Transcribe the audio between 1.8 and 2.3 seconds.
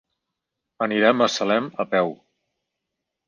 a peu.